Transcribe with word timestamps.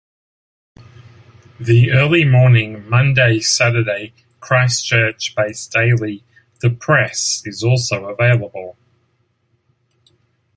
The 1.59 1.91
early 1.91 2.25
morning 2.25 2.89
Monday-Saturday 2.89 4.15
Christchurch 4.39 5.35
based 5.35 5.73
daily 5.73 6.23
The 6.59 6.71
Press 6.71 7.43
is 7.45 7.63
also 7.63 8.05
available. 8.07 8.75